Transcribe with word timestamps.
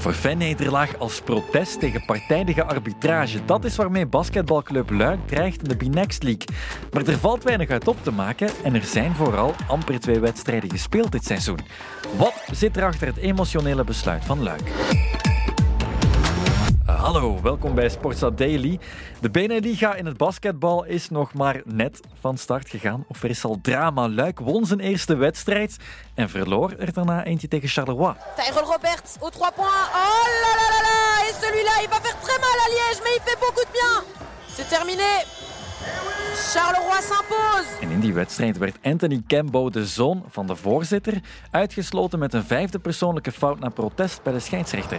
forfaitnederlaag 0.00 0.98
als 0.98 1.20
protest 1.20 1.80
tegen 1.80 2.04
partijdige 2.04 2.64
arbitrage. 2.64 3.44
Dat 3.44 3.64
is 3.64 3.76
waarmee 3.76 4.06
basketbalclub 4.06 4.90
Luik 4.90 5.18
dreigt 5.26 5.62
in 5.62 5.68
de 5.68 5.76
B-Next 5.76 6.22
League. 6.22 6.46
Maar 6.92 7.06
er 7.06 7.18
valt 7.18 7.42
weinig 7.42 7.68
uit 7.68 7.88
op 7.88 7.96
te 8.02 8.10
maken 8.10 8.50
en 8.64 8.74
er 8.74 8.84
zijn 8.84 9.14
vooral 9.14 9.54
amper 9.66 10.00
twee 10.00 10.20
wedstrijden 10.20 10.70
gespeeld 10.70 11.12
dit 11.12 11.24
seizoen. 11.24 11.58
Wat 12.16 12.42
zit 12.52 12.76
er 12.76 12.84
achter 12.84 13.06
het 13.06 13.16
emotionele 13.16 13.84
besluit 13.84 14.24
van 14.24 14.42
Luik? 14.42 14.70
Hallo, 17.00 17.40
welkom 17.42 17.74
bij 17.74 17.88
Sportsa 17.88 18.30
Daily. 18.30 18.78
De 19.20 19.30
Beneliga 19.30 19.94
in 19.94 20.06
het 20.06 20.16
basketbal 20.16 20.84
is 20.84 21.10
nog 21.10 21.34
maar 21.34 21.60
net 21.64 22.00
van 22.20 22.38
start 22.38 22.68
gegaan. 22.68 23.04
Of 23.08 23.22
er 23.22 23.30
is 23.30 23.44
al 23.44 23.58
drama. 23.62 24.08
Luik 24.08 24.40
won 24.40 24.66
zijn 24.66 24.80
eerste 24.80 25.14
wedstrijd 25.14 25.76
en 26.14 26.28
verloor 26.28 26.74
er 26.78 26.92
daarna 26.92 27.24
eentje 27.24 27.48
tegen 27.48 27.68
Charleroi. 27.68 28.14
Tyrell 28.36 28.62
Roberts 28.62 29.16
au 29.20 29.30
3 29.30 29.52
points. 29.56 29.88
Oh 29.94 30.26
là 30.42 30.52
là 30.60 30.66
là 30.74 30.80
là 30.88 31.28
Et 31.28 31.34
celui-là, 31.40 31.74
il 31.82 31.88
va 31.88 32.00
faire 32.02 32.18
très 32.20 32.38
mal 32.38 32.58
à 32.64 32.68
Liège, 32.74 33.00
mais 33.02 33.14
il 33.16 33.22
fait 33.24 33.38
beaucoup 33.40 33.64
de 33.64 33.72
bien. 33.72 34.24
C'est 34.54 34.68
terminé. 34.68 35.12
Charleroi 36.52 37.00
s'impose. 37.00 37.68
En 37.80 37.90
in 37.90 38.00
die 38.00 38.14
wedstrijd 38.14 38.58
werd 38.58 38.76
Anthony 38.82 39.22
Cambo, 39.26 39.70
de 39.70 39.86
zoon 39.86 40.24
van 40.28 40.46
de 40.46 40.56
voorzitter, 40.56 41.20
uitgesloten 41.50 42.18
met 42.18 42.34
een 42.34 42.44
vijfde 42.44 42.78
persoonlijke 42.78 43.32
fout 43.32 43.58
na 43.58 43.68
protest 43.68 44.22
bij 44.22 44.32
de 44.32 44.40
scheidsrechter. 44.40 44.98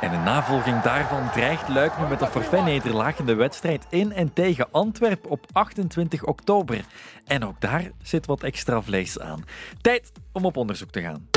En 0.00 0.12
in 0.12 0.22
navolging 0.22 0.82
daarvan 0.82 1.30
dreigt 1.30 1.68
Luik 1.68 1.98
nu 1.98 2.06
met 2.06 2.20
een 2.20 2.26
forfaitnederlaag 2.26 3.18
in 3.18 3.26
de 3.26 3.34
wedstrijd 3.34 3.86
in 3.88 4.12
en 4.12 4.32
tegen 4.32 4.68
Antwerpen 4.70 5.30
op 5.30 5.46
28 5.52 6.24
oktober. 6.24 6.84
En 7.26 7.44
ook 7.44 7.60
daar 7.60 7.90
zit 8.02 8.26
wat 8.26 8.42
extra 8.42 8.82
vlees 8.82 9.18
aan. 9.18 9.44
Tijd 9.80 10.12
om 10.32 10.44
op 10.44 10.56
onderzoek 10.56 10.90
te 10.90 11.00
gaan. 11.00 11.28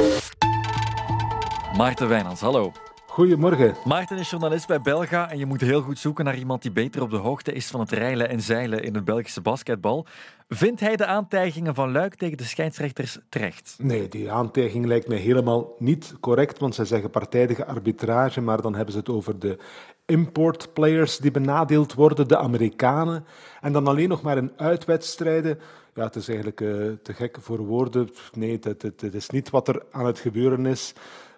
Maarten 1.77 2.07
Wijnands, 2.07 2.41
hallo. 2.41 2.71
Goedemorgen. 3.13 3.75
Maarten 3.85 4.17
is 4.17 4.29
journalist 4.29 4.67
bij 4.67 4.81
Belga 4.81 5.29
en 5.29 5.37
je 5.37 5.45
moet 5.45 5.61
heel 5.61 5.81
goed 5.81 5.99
zoeken 5.99 6.25
naar 6.25 6.37
iemand 6.37 6.61
die 6.61 6.71
beter 6.71 7.01
op 7.01 7.09
de 7.09 7.17
hoogte 7.17 7.53
is 7.53 7.67
van 7.67 7.79
het 7.79 7.91
reilen 7.91 8.29
en 8.29 8.41
zeilen 8.41 8.83
in 8.83 8.95
het 8.95 9.05
Belgische 9.05 9.41
basketbal. 9.41 10.05
Vindt 10.47 10.79
hij 10.79 10.95
de 10.95 11.05
aantijgingen 11.05 11.75
van 11.75 11.91
Luik 11.91 12.15
tegen 12.15 12.37
de 12.37 12.43
scheidsrechters 12.43 13.17
terecht? 13.29 13.75
Nee, 13.77 14.07
die 14.07 14.31
aantijging 14.31 14.85
lijkt 14.85 15.07
mij 15.07 15.17
helemaal 15.17 15.75
niet 15.79 16.13
correct, 16.19 16.59
want 16.59 16.75
zij 16.75 16.85
zeggen 16.85 17.09
partijdige 17.09 17.65
arbitrage, 17.65 18.41
maar 18.41 18.61
dan 18.61 18.75
hebben 18.75 18.93
ze 18.93 18.99
het 18.99 19.09
over 19.09 19.39
de 19.39 19.57
import 20.05 20.73
players 20.73 21.17
die 21.17 21.31
benadeeld 21.31 21.93
worden, 21.93 22.27
de 22.27 22.37
Amerikanen. 22.37 23.25
En 23.61 23.73
dan 23.73 23.87
alleen 23.87 24.09
nog 24.09 24.21
maar 24.21 24.37
in 24.37 24.51
uitwedstrijden. 24.57 25.59
Ja, 25.93 26.03
het 26.03 26.15
is 26.15 26.27
eigenlijk 26.27 26.61
uh, 26.61 26.91
te 27.03 27.13
gek 27.13 27.37
voor 27.41 27.57
woorden. 27.59 28.09
Nee, 28.31 28.59
het, 28.61 28.81
het, 28.81 29.01
het 29.01 29.13
is 29.13 29.29
niet 29.29 29.49
wat 29.49 29.67
er 29.67 29.83
aan 29.91 30.05
het 30.05 30.19
gebeuren 30.19 30.65
is. 30.65 30.93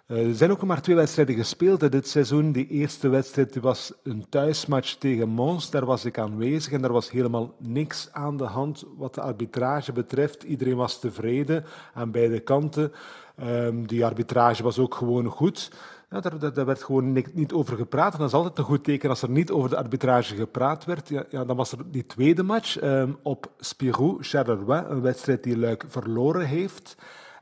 Uh, 0.06 0.28
er 0.28 0.34
zijn 0.34 0.50
ook 0.50 0.62
maar 0.62 0.82
twee 0.82 0.96
wedstrijden 0.96 1.34
gespeeld 1.34 1.92
dit 1.92 2.08
seizoen. 2.08 2.52
Die 2.52 2.68
eerste 2.68 3.08
wedstrijd 3.08 3.56
was 3.56 3.92
een 4.02 4.26
thuismatch 4.28 4.94
tegen 4.94 5.28
Mons. 5.28 5.70
Daar 5.70 5.84
was 5.84 6.04
ik 6.04 6.18
aanwezig 6.18 6.72
en 6.72 6.80
daar 6.80 6.92
was 6.92 7.10
helemaal 7.10 7.54
niks 7.58 8.08
aan 8.12 8.36
de 8.36 8.44
hand 8.44 8.84
wat 8.96 9.14
de 9.14 9.20
arbitrage 9.20 9.92
betreft. 9.92 10.42
Iedereen 10.42 10.76
was 10.76 11.00
tevreden 11.00 11.64
aan 11.94 12.10
beide 12.10 12.40
kanten. 12.40 12.92
Um, 13.42 13.86
die 13.86 14.04
arbitrage 14.04 14.62
was 14.62 14.78
ook 14.78 14.94
gewoon 14.94 15.26
goed. 15.26 15.70
Ja, 16.10 16.20
daar, 16.20 16.52
daar, 16.52 16.66
werd 16.66 16.82
gewoon 16.82 17.24
niet 17.32 17.52
over 17.52 17.76
gepraat. 17.76 18.12
En 18.12 18.18
dat 18.18 18.28
is 18.28 18.34
altijd 18.34 18.58
een 18.58 18.64
goed 18.64 18.84
teken 18.84 19.10
als 19.10 19.22
er 19.22 19.30
niet 19.30 19.50
over 19.50 19.70
de 19.70 19.76
arbitrage 19.76 20.34
gepraat 20.34 20.84
werd. 20.84 21.08
Ja, 21.08 21.24
ja 21.30 21.44
dan 21.44 21.56
was 21.56 21.72
er 21.72 21.78
die 21.90 22.06
tweede 22.06 22.42
match 22.42 22.82
um, 22.82 23.16
op 23.22 23.50
Spirou, 23.58 24.16
Charleroi, 24.20 24.84
een 24.88 25.00
wedstrijd 25.00 25.42
die 25.42 25.58
Luik 25.58 25.84
verloren 25.88 26.46
heeft. 26.46 26.96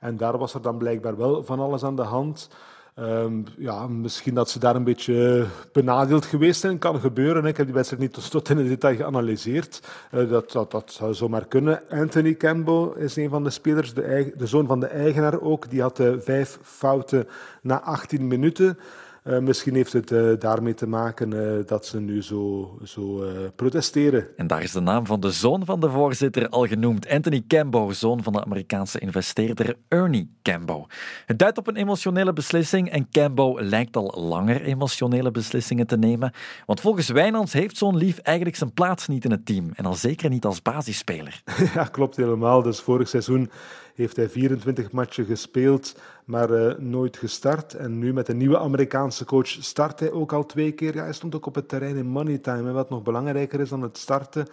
En 0.05 0.17
daar 0.17 0.39
was 0.39 0.55
er 0.55 0.63
dan 0.63 0.79
blijkbaar 0.79 1.17
wel 1.17 1.45
van 1.45 1.61
alles 1.61 1.85
aan 1.85 1.97
de 1.97 2.03
hand. 2.03 2.49
Um, 2.99 3.45
ja, 3.57 3.87
misschien 3.87 4.35
dat 4.35 4.51
ze 4.51 4.59
daar 4.59 4.77
een 4.77 4.85
beetje 4.85 5.47
benadeeld 5.73 6.25
geweest 6.25 6.61
zijn. 6.61 6.79
Kan 6.79 7.01
gebeuren. 7.01 7.45
Ik 7.45 7.57
heb 7.57 7.67
die 7.67 7.75
wedstrijd 7.75 8.03
niet 8.03 8.31
tot 8.31 8.51
in 8.51 8.59
het 8.59 8.69
detail 8.69 8.97
geanalyseerd. 8.97 9.81
Uh, 10.13 10.31
dat, 10.31 10.53
dat, 10.53 10.71
dat 10.71 10.93
zou 10.93 11.15
zomaar 11.15 11.47
kunnen. 11.47 11.83
Anthony 11.91 12.35
Campbell 12.35 12.89
is 12.97 13.17
een 13.17 13.29
van 13.29 13.45
de 13.45 13.51
spelers, 13.51 13.95
de, 13.95 14.33
de 14.37 14.47
zoon 14.47 14.67
van 14.67 14.81
de 14.81 14.87
eigenaar 14.87 15.41
ook. 15.41 15.71
Die 15.71 15.83
had 15.83 15.99
uh, 15.99 16.15
vijf 16.19 16.59
fouten 16.63 17.29
na 17.63 17.83
18 17.83 18.27
minuten. 18.27 18.79
Uh, 19.25 19.39
misschien 19.39 19.75
heeft 19.75 19.93
het 19.93 20.11
uh, 20.11 20.33
daarmee 20.39 20.75
te 20.75 20.87
maken 20.87 21.33
uh, 21.33 21.67
dat 21.67 21.87
ze 21.87 22.01
nu 22.01 22.23
zo, 22.23 22.79
zo 22.83 23.25
protesteren. 23.57 24.27
En 24.37 24.47
daar 24.47 24.63
is 24.63 24.73
de 24.73 24.81
naam 24.81 25.07
van 25.07 25.21
de 25.21 25.31
zoon 25.31 25.65
van 25.65 25.81
de 25.81 25.91
voorzitter 25.91 26.49
al 26.49 26.67
genoemd. 26.67 27.09
Anthony 27.09 27.45
Cambo, 27.49 27.93
zoon 27.93 28.23
van 28.23 28.33
de 28.33 28.45
Amerikaanse 28.45 28.99
investeerder 28.99 29.77
Ernie 29.89 30.37
Cambo. 30.43 30.87
Het 31.27 31.39
duidt 31.39 31.59
op 31.59 31.67
een 31.67 31.77
emotionele 31.77 32.33
beslissing 32.33 32.91
en 32.91 33.09
Cambo 33.11 33.61
lijkt 33.61 33.97
al 33.97 34.15
langer 34.21 34.63
emotionele 34.63 35.31
beslissingen 35.31 35.87
te 35.87 35.97
nemen. 35.97 36.33
Want 36.67 36.81
volgens 36.81 37.09
Wijnands 37.09 37.53
heeft 37.53 37.77
zo'n 37.77 37.97
lief 37.97 38.19
eigenlijk 38.19 38.57
zijn 38.57 38.73
plaats 38.73 39.09
niet 39.09 39.25
in 39.25 39.31
het 39.31 39.47
team. 39.47 39.71
En 39.75 39.85
al 39.85 39.95
zeker 39.95 40.31
niet 40.31 40.45
als 40.45 40.63
basisspeler. 40.63 41.43
ja, 41.75 41.85
klopt 41.85 42.17
helemaal. 42.17 42.63
Dus 42.63 42.81
vorig 42.81 43.09
seizoen 43.09 43.51
heeft 43.95 44.17
hij 44.17 44.29
24 44.29 44.91
matchen 44.91 45.25
gespeeld, 45.25 45.95
maar 46.25 46.51
uh, 46.51 46.75
nooit 46.79 47.17
gestart. 47.17 47.75
En 47.75 47.99
nu 47.99 48.13
met 48.13 48.29
een 48.29 48.37
nieuwe 48.37 48.59
Amerikaanse 48.59 49.25
coach 49.25 49.49
start 49.49 50.01
hij 50.01 50.11
ook 50.11 50.33
al 50.33 50.47
twee 50.47 50.73
keer. 50.73 50.95
Hij 50.95 51.13
stond 51.13 51.35
ook 51.35 51.47
op 51.47 51.55
het 51.55 51.69
terrein 51.69 51.97
in 51.97 52.07
money 52.07 52.39
time, 52.39 52.73
wat 52.73 52.91
nog 52.91 53.03
belangrijker 53.03 53.61
is 53.61 53.69
dan 53.69 53.83
het 53.83 53.99
starten. 53.99 54.47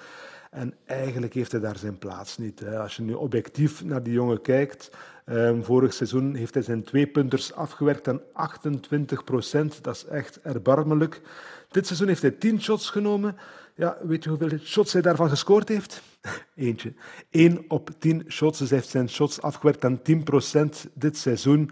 En 0.51 0.73
eigenlijk 0.85 1.33
heeft 1.33 1.51
hij 1.51 1.61
daar 1.61 1.77
zijn 1.77 1.97
plaats 1.97 2.37
niet. 2.37 2.59
Hè. 2.59 2.79
Als 2.79 2.95
je 2.95 3.01
nu 3.01 3.13
objectief 3.13 3.83
naar 3.83 4.03
die 4.03 4.13
jongen 4.13 4.41
kijkt, 4.41 4.91
um, 5.25 5.63
vorig 5.63 5.93
seizoen 5.93 6.35
heeft 6.35 6.53
hij 6.53 6.63
zijn 6.63 6.83
twee 6.83 7.07
punters 7.07 7.53
afgewerkt 7.53 8.07
aan 8.07 8.21
28 8.33 9.23
procent. 9.23 9.83
Dat 9.83 9.95
is 9.95 10.05
echt 10.05 10.39
erbarmelijk. 10.41 11.21
Dit 11.69 11.85
seizoen 11.85 12.07
heeft 12.07 12.21
hij 12.21 12.31
10 12.31 12.61
shots 12.61 12.89
genomen. 12.89 13.35
Ja, 13.75 13.97
weet 14.01 14.23
je 14.23 14.29
hoeveel 14.29 14.57
shots 14.57 14.93
hij 14.93 15.01
daarvan 15.01 15.29
gescoord 15.29 15.67
heeft? 15.67 16.01
Eentje. 16.55 16.93
1 17.29 17.65
op 17.67 17.89
10 17.99 18.25
shots. 18.27 18.59
Dus 18.59 18.69
heeft 18.69 18.89
zijn 18.89 19.09
shots 19.09 19.41
afgewerkt 19.41 19.85
aan 19.85 19.99
10% 19.99 20.91
dit 20.93 21.17
seizoen. 21.17 21.71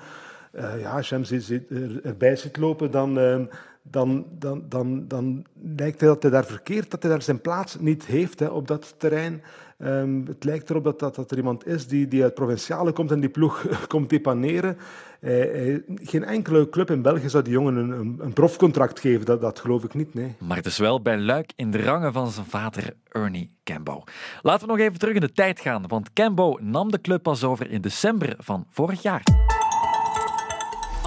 Uh, 0.56 0.80
ja, 0.80 0.96
als 0.96 1.09
je 1.09 1.16
hem 1.16 1.66
erbij 2.04 2.36
ziet 2.36 2.58
lopen, 2.58 2.92
dan, 2.92 3.20
uh, 3.20 3.46
dan, 3.82 4.26
dan, 4.40 4.64
dan, 4.70 5.08
dan 5.08 5.46
lijkt 5.79 6.00
dat 6.00 6.22
hij 6.22 6.31
daar 6.31 6.45
verkeerd, 6.45 6.91
dat 6.91 7.01
hij 7.01 7.12
daar 7.12 7.22
zijn 7.22 7.41
plaats 7.41 7.79
niet 7.79 8.06
heeft 8.06 8.40
hè, 8.40 8.47
op 8.47 8.67
dat 8.67 8.95
terrein. 8.97 9.41
Um, 9.78 10.25
het 10.28 10.44
lijkt 10.44 10.69
erop 10.69 10.84
dat, 10.84 11.00
dat, 11.00 11.16
dat 11.16 11.31
er 11.31 11.38
iemand 11.38 11.67
is 11.67 11.88
die, 11.88 12.07
die 12.07 12.23
uit 12.23 12.34
provinciale 12.34 12.91
komt 12.91 13.12
en 13.12 13.19
die 13.19 13.29
ploeg 13.29 13.66
komt 13.88 14.09
depaneren. 14.09 14.78
Uh, 15.22 15.79
geen 15.85 16.23
enkele 16.23 16.69
club 16.69 16.91
in 16.91 17.01
België 17.01 17.29
zou 17.29 17.44
die 17.44 17.53
jongen 17.53 17.75
een, 17.75 17.91
een, 17.91 18.16
een 18.19 18.34
profcontract 18.34 19.00
geven, 19.00 19.25
dat, 19.25 19.41
dat 19.41 19.59
geloof 19.59 19.84
ik 19.84 19.94
niet. 19.94 20.13
Nee. 20.13 20.35
Maar 20.40 20.57
het 20.57 20.66
is 20.66 20.78
wel 20.78 21.01
bij 21.01 21.17
Luik 21.17 21.51
in 21.56 21.72
de 21.72 21.84
rangen 21.84 22.13
van 22.13 22.31
zijn 22.31 22.46
vader 22.46 22.94
Ernie 23.09 23.56
Cambo. 23.63 24.03
Laten 24.41 24.67
we 24.67 24.73
nog 24.73 24.81
even 24.81 25.00
terug 25.00 25.16
in 25.16 25.22
de 25.22 25.31
tijd 25.31 25.59
gaan, 25.59 25.88
want 25.88 26.13
Cambo 26.13 26.57
nam 26.61 26.91
de 26.91 27.01
club 27.01 27.23
pas 27.23 27.44
over 27.44 27.72
in 27.72 27.81
december 27.81 28.35
van 28.38 28.66
vorig 28.69 29.01
jaar. 29.01 29.23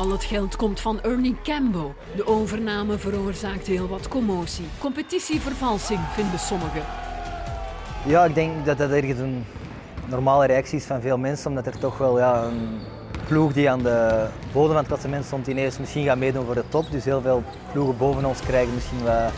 Al 0.02 0.10
het 0.10 0.24
geld 0.24 0.56
komt 0.56 0.80
van 0.80 1.02
Ernie 1.02 1.36
Cambo. 1.42 1.94
De 2.16 2.26
overname 2.26 2.98
veroorzaakt 2.98 3.66
heel 3.66 3.88
wat 3.88 4.08
commotie. 4.08 4.64
Competitievervalsing 4.78 6.00
vinden 6.12 6.38
sommigen. 6.38 6.82
Ja, 8.06 8.24
ik 8.24 8.34
denk 8.34 8.64
dat 8.64 8.78
dat 8.78 8.90
ergens 8.90 9.18
een 9.18 9.44
normale 10.08 10.46
reactie 10.46 10.78
is 10.78 10.84
van 10.84 11.00
veel 11.00 11.18
mensen, 11.18 11.50
omdat 11.50 11.66
er 11.66 11.78
toch 11.78 11.98
wel 11.98 12.18
ja, 12.18 12.42
een 12.42 12.80
ploeg 13.26 13.52
die 13.52 13.70
aan 13.70 13.82
de 13.82 14.26
bodem 14.52 14.68
van 14.68 14.76
het 14.76 14.86
klassement 14.86 15.24
stond 15.24 15.46
ineens 15.46 15.78
misschien 15.78 16.04
gaat 16.04 16.18
meedoen 16.18 16.44
voor 16.44 16.54
de 16.54 16.68
top. 16.68 16.90
Dus 16.90 17.04
heel 17.04 17.20
veel 17.20 17.42
ploegen 17.72 17.96
boven 17.96 18.24
ons 18.24 18.40
krijgen 18.40 18.74
misschien 18.74 19.02
wat, 19.02 19.32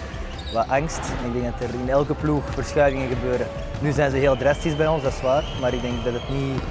wat 0.52 0.68
angst. 0.68 1.12
Ik 1.26 1.32
denk 1.32 1.58
dat 1.58 1.68
er 1.68 1.74
in 1.74 1.88
elke 1.88 2.14
ploeg 2.14 2.42
verschuivingen 2.50 3.08
gebeuren. 3.08 3.46
Nu 3.80 3.92
zijn 3.92 4.10
ze 4.10 4.16
heel 4.16 4.36
drastisch 4.36 4.76
bij 4.76 4.86
ons, 4.86 5.02
dat 5.02 5.12
is 5.12 5.22
waar, 5.22 5.44
maar 5.60 5.74
ik 5.74 5.80
denk 5.80 6.04
dat 6.04 6.12
het 6.12 6.28
niet 6.28 6.62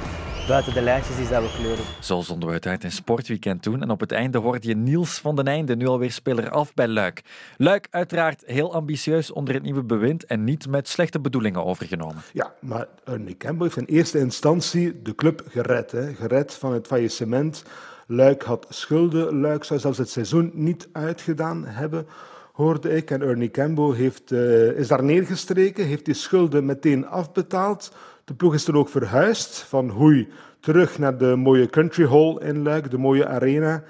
buiten 0.47 0.73
de 0.73 0.81
lijntjes 0.81 1.17
is 1.17 1.29
dat 1.29 1.43
we 1.43 1.49
kleuren. 1.57 1.83
Zo 1.99 2.21
zonden 2.21 2.49
we 2.49 2.55
het 2.55 2.65
uit 2.65 2.83
in 2.83 2.91
Sportweekend 2.91 3.61
toen. 3.61 3.81
En 3.81 3.89
op 3.89 3.99
het 3.99 4.11
einde 4.11 4.37
hoorde 4.37 4.67
je 4.67 4.75
Niels 4.75 5.19
van 5.19 5.35
den 5.35 5.47
Einde, 5.47 5.75
nu 5.75 5.87
alweer 5.87 6.11
speler 6.11 6.49
af 6.49 6.73
bij 6.73 6.87
Luik. 6.87 7.21
Luik 7.57 7.87
uiteraard 7.89 8.43
heel 8.45 8.73
ambitieus 8.73 9.31
onder 9.31 9.53
het 9.53 9.63
nieuwe 9.63 9.83
bewind 9.83 10.25
en 10.25 10.43
niet 10.43 10.67
met 10.67 10.87
slechte 10.87 11.19
bedoelingen 11.19 11.65
overgenomen. 11.65 12.21
Ja, 12.33 12.53
maar 12.59 12.87
Ernie 13.03 13.37
Campbell 13.37 13.67
heeft 13.67 13.87
in 13.87 13.95
eerste 13.95 14.19
instantie 14.19 15.01
de 15.01 15.15
club 15.15 15.43
gered. 15.49 15.91
Hè. 15.91 16.13
Gered 16.13 16.53
van 16.53 16.73
het 16.73 16.87
faillissement. 16.87 17.63
Luik 18.07 18.43
had 18.43 18.65
schulden. 18.69 19.39
Luik 19.39 19.63
zou 19.63 19.79
zelfs 19.79 19.97
het 19.97 20.09
seizoen 20.09 20.51
niet 20.53 20.87
uitgedaan 20.91 21.65
hebben 21.65 22.07
hoorde 22.53 22.95
ik. 22.95 23.11
En 23.11 23.21
Ernie 23.21 23.51
Campbell 23.51 23.91
heeft, 23.95 24.31
uh, 24.31 24.77
is 24.77 24.87
daar 24.87 25.03
neergestreken, 25.03 25.85
heeft 25.85 26.05
die 26.05 26.13
schulden 26.13 26.65
meteen 26.65 27.07
afbetaald. 27.07 27.91
De 28.25 28.33
ploeg 28.33 28.53
is 28.53 28.67
er 28.67 28.75
ook 28.75 28.89
verhuisd 28.89 29.57
van 29.57 29.89
Hoei 29.89 30.27
terug 30.59 30.99
naar 30.99 31.17
de 31.17 31.35
mooie 31.35 31.69
Country 31.69 32.07
Hall 32.07 32.37
in 32.41 32.63
Luik, 32.63 32.91
de 32.91 32.97
mooie 32.97 33.27
arena. 33.27 33.83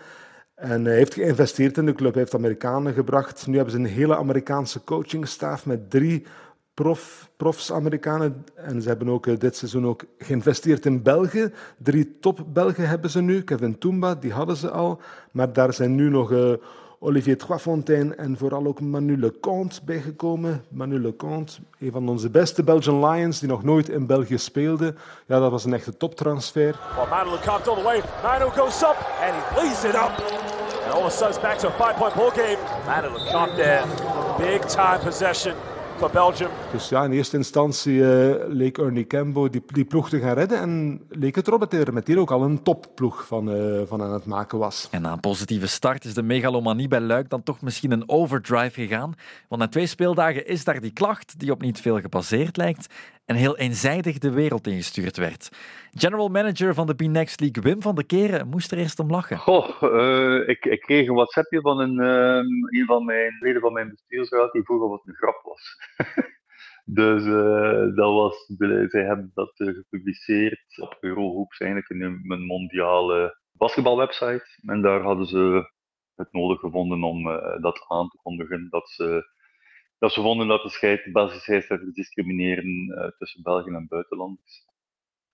En 0.55 0.85
hij 0.85 0.95
heeft 0.95 1.13
geïnvesteerd 1.13 1.77
in 1.77 1.85
de 1.85 1.93
club, 1.93 2.11
hij 2.11 2.21
heeft 2.21 2.35
Amerikanen 2.35 2.93
gebracht. 2.93 3.47
Nu 3.47 3.55
hebben 3.55 3.73
ze 3.73 3.79
een 3.79 3.85
hele 3.85 4.17
Amerikaanse 4.17 4.83
coachingstaf 4.83 5.65
met 5.65 5.89
drie 5.89 6.25
prof, 6.73 7.29
profs 7.37 7.71
Amerikanen. 7.71 8.45
En 8.55 8.81
ze 8.81 8.87
hebben 8.87 9.09
ook 9.09 9.39
dit 9.39 9.55
seizoen 9.55 9.87
ook 9.87 10.03
geïnvesteerd 10.17 10.85
in 10.85 11.01
België. 11.01 11.51
Drie 11.77 12.19
top 12.19 12.45
Belgen 12.53 12.87
hebben 12.87 13.09
ze 13.09 13.21
nu. 13.21 13.43
Kevin 13.43 13.77
Toomba, 13.77 14.15
die 14.15 14.31
hadden 14.31 14.55
ze 14.55 14.69
al. 14.69 15.01
Maar 15.31 15.53
daar 15.53 15.73
zijn 15.73 15.95
nu 15.95 16.09
nog 16.09 16.57
Olivier 17.05 17.37
Troisfontaine 17.37 18.15
en 18.15 18.37
vooral 18.37 18.65
ook 18.65 18.81
Manu 18.81 19.17
Lecomte 19.17 19.81
bijgekomen. 19.85 20.63
Manu 20.69 20.99
Lecomte, 20.99 21.53
een 21.79 21.91
van 21.91 22.09
onze 22.09 22.29
beste 22.29 22.63
Belgian 22.63 23.05
Lions 23.05 23.39
die 23.39 23.49
nog 23.49 23.63
nooit 23.63 23.89
in 23.89 24.05
België 24.05 24.37
speelde. 24.37 24.93
Ja, 25.25 25.39
dat 25.39 25.51
was 25.51 25.65
een 25.65 25.73
echte 25.73 25.97
toptransfer. 25.97 26.79
Manu 27.09 27.29
Lecomte 27.29 27.69
all 27.69 27.75
the 27.75 27.83
way. 27.83 28.01
Manu 28.23 28.49
goes 28.49 28.81
up 28.81 28.97
and 29.21 29.33
he 29.33 29.61
leads 29.61 29.83
it 29.83 29.95
up. 29.95 30.11
And 30.85 30.93
all 30.93 31.03
of 31.03 31.05
a 31.05 31.09
sudden 31.09 31.41
back 31.41 31.57
to 31.57 31.67
a 31.67 31.71
five-point 31.71 32.13
ball 32.13 32.31
game. 32.31 32.57
Manu 32.85 33.07
Lecomte 33.17 33.55
there. 33.55 33.85
Big 34.37 34.61
time 34.61 34.99
possession 34.99 35.53
voor 36.03 36.11
Belgium. 36.11 36.49
Dus 36.71 36.89
ja, 36.89 37.03
in 37.03 37.11
eerste 37.11 37.37
instantie 37.37 37.93
uh, 37.93 38.33
leek 38.47 38.77
Ernie 38.77 39.07
Cambo 39.07 39.49
die, 39.49 39.63
die, 39.65 39.85
ploeg 39.85 40.09
te 40.09 40.19
gaan 40.19 40.33
redden. 40.33 40.59
En 40.59 41.01
leek 41.09 41.35
het 41.35 41.47
erop 41.47 41.59
dat 41.59 41.71
hij 41.71 41.83
er 41.83 41.93
meteen 41.93 42.19
ook 42.19 42.31
al 42.31 42.43
een 42.43 42.63
topploeg 42.63 43.27
van, 43.27 43.55
uh, 43.55 43.81
van 43.85 44.01
aan 44.01 44.13
het 44.13 44.25
maken 44.25 44.57
was. 44.57 44.87
En 44.91 45.01
na 45.01 45.11
een 45.11 45.19
positieve 45.19 45.67
start 45.67 46.05
is 46.05 46.13
de 46.13 46.23
megalomanie 46.23 46.87
bij 46.87 46.99
Luik 46.99 47.29
dan 47.29 47.43
toch 47.43 47.61
misschien 47.61 47.91
een 47.91 48.09
overdrive 48.09 48.81
gegaan. 48.81 49.13
Want 49.47 49.61
na 49.61 49.67
twee 49.67 49.87
speeldagen 49.87 50.47
is 50.47 50.63
daar 50.63 50.81
die 50.81 50.93
klacht, 50.93 51.39
die 51.39 51.51
op 51.51 51.61
niet 51.61 51.81
veel 51.81 51.99
gebaseerd 51.99 52.57
lijkt 52.57 52.93
en 53.25 53.35
heel 53.35 53.57
eenzijdig 53.57 54.17
de 54.17 54.31
wereld 54.31 54.67
ingestuurd 54.67 55.17
werd. 55.17 55.49
General 55.91 56.27
manager 56.27 56.73
van 56.73 56.87
de 56.87 56.95
B-Next 56.95 57.39
League, 57.39 57.63
Wim 57.63 57.81
van 57.81 57.95
de 57.95 58.03
Keren, 58.03 58.47
moest 58.47 58.71
er 58.71 58.77
eerst 58.77 58.99
om 58.99 59.09
lachen. 59.09 59.37
Goh, 59.37 59.81
uh, 59.81 60.47
ik, 60.47 60.65
ik, 60.65 60.81
kreeg 60.81 61.07
een 61.07 61.15
WhatsAppje 61.15 61.61
van 61.61 61.79
een, 61.79 61.99
uh, 62.71 62.87
van 62.87 63.05
mijn 63.05 63.37
leden 63.39 63.61
van 63.61 63.73
mijn 63.73 63.89
bestuursraad 63.89 64.51
die 64.51 64.63
vroeg 64.63 64.81
of 64.81 64.91
het 64.91 65.07
een 65.07 65.15
grap 65.15 65.41
was. 65.43 65.77
dus 67.01 67.25
uh, 67.25 67.95
dat 67.95 68.13
was, 68.13 68.45
zij 68.87 69.03
hebben 69.03 69.31
dat 69.33 69.51
gepubliceerd 69.55 70.79
op 70.79 70.97
Eurohoops, 70.99 71.59
eigenlijk 71.59 71.91
in 71.91 72.01
een 72.01 72.45
mondiale 72.45 73.37
basketbalwebsite. 73.51 74.45
En 74.65 74.81
daar 74.81 75.01
hadden 75.01 75.25
ze 75.25 75.71
het 76.15 76.31
nodig 76.31 76.59
gevonden 76.59 77.03
om 77.03 77.23
dat 77.61 77.85
aan 77.87 78.09
te 78.09 78.19
kondigen, 78.21 78.67
dat 78.69 78.89
ze 78.89 79.32
dat 80.03 80.13
ze 80.13 80.21
vonden 80.21 80.47
dat 80.47 80.61
de 80.61 80.69
scheid, 80.69 81.11
basisscheidsrechters 81.11 81.93
discrimineren 81.93 82.87
uh, 82.89 83.07
tussen 83.17 83.43
België 83.43 83.69
en 83.69 83.85
buitenlanders. 83.89 84.65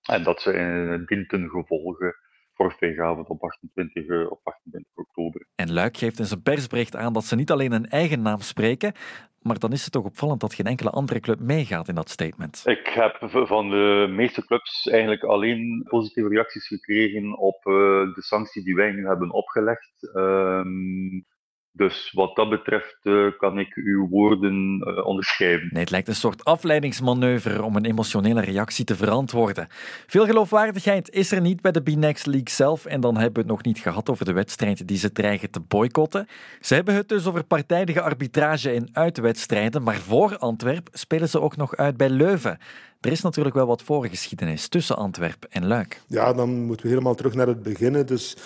En 0.02 0.22
dat 0.22 0.40
ze 0.40 0.52
in 0.52 1.04
dien 1.06 1.26
ten 1.26 1.48
gevolge 1.48 2.16
forfaitgaven 2.52 3.28
op 3.28 3.42
28, 3.42 4.06
uh, 4.06 4.30
op 4.30 4.40
28 4.42 4.90
oktober. 4.94 5.46
En 5.54 5.72
Luik 5.72 5.96
geeft 5.96 6.18
in 6.18 6.24
zijn 6.24 6.42
persbericht 6.42 6.96
aan 6.96 7.12
dat 7.12 7.24
ze 7.24 7.36
niet 7.36 7.50
alleen 7.50 7.72
een 7.72 7.88
eigen 7.88 8.22
naam 8.22 8.40
spreken, 8.40 8.92
maar 9.40 9.58
dan 9.58 9.72
is 9.72 9.82
het 9.82 9.92
toch 9.92 10.04
opvallend 10.04 10.40
dat 10.40 10.54
geen 10.54 10.66
enkele 10.66 10.90
andere 10.90 11.20
club 11.20 11.40
meegaat 11.40 11.88
in 11.88 11.94
dat 11.94 12.10
statement. 12.10 12.62
Ik 12.64 12.86
heb 12.86 13.16
van 13.46 13.70
de 13.70 14.06
meeste 14.10 14.44
clubs 14.44 14.86
eigenlijk 14.86 15.22
alleen 15.22 15.86
positieve 15.88 16.28
reacties 16.28 16.66
gekregen 16.66 17.38
op 17.38 17.62
de 17.62 18.22
sanctie 18.22 18.64
die 18.64 18.74
wij 18.74 18.92
nu 18.92 19.06
hebben 19.06 19.30
opgelegd. 19.30 20.10
Um, 20.14 21.26
dus 21.72 22.12
wat 22.12 22.36
dat 22.36 22.50
betreft 22.50 22.96
uh, 23.02 23.26
kan 23.38 23.58
ik 23.58 23.74
uw 23.74 24.08
woorden 24.08 24.84
uh, 24.88 25.06
onderschrijven. 25.06 25.68
Nee, 25.70 25.82
het 25.82 25.90
lijkt 25.90 26.08
een 26.08 26.14
soort 26.14 26.44
afleidingsmanoeuvre 26.44 27.62
om 27.62 27.76
een 27.76 27.84
emotionele 27.84 28.40
reactie 28.40 28.84
te 28.84 28.96
verantwoorden. 28.96 29.66
Veel 30.06 30.26
geloofwaardigheid 30.26 31.10
is 31.10 31.32
er 31.32 31.40
niet 31.40 31.60
bij 31.60 31.72
de 31.72 31.82
B-Next 31.82 32.26
League 32.26 32.50
zelf. 32.50 32.84
En 32.84 33.00
dan 33.00 33.14
hebben 33.14 33.32
we 33.32 33.38
het 33.40 33.48
nog 33.48 33.62
niet 33.62 33.78
gehad 33.78 34.10
over 34.10 34.24
de 34.24 34.32
wedstrijd 34.32 34.88
die 34.88 34.98
ze 34.98 35.12
dreigen 35.12 35.50
te 35.50 35.60
boycotten. 35.60 36.26
Ze 36.60 36.74
hebben 36.74 36.94
het 36.94 37.08
dus 37.08 37.26
over 37.26 37.44
partijdige 37.44 38.00
arbitrage 38.00 38.72
in 38.72 38.88
uitwedstrijden. 38.92 39.82
Maar 39.82 39.98
voor 39.98 40.36
Antwerp 40.36 40.88
spelen 40.92 41.28
ze 41.28 41.40
ook 41.40 41.56
nog 41.56 41.76
uit 41.76 41.96
bij 41.96 42.10
Leuven. 42.10 42.58
Er 43.00 43.10
is 43.10 43.22
natuurlijk 43.22 43.54
wel 43.54 43.66
wat 43.66 43.82
voorgeschiedenis 43.82 44.68
tussen 44.68 44.96
Antwerp 44.96 45.46
en 45.50 45.66
Luik. 45.66 46.02
Ja, 46.06 46.32
dan 46.32 46.50
moeten 46.50 46.86
we 46.86 46.92
helemaal 46.92 47.14
terug 47.14 47.34
naar 47.34 47.46
het 47.46 47.62
begin. 47.62 47.92
Dus 48.06 48.36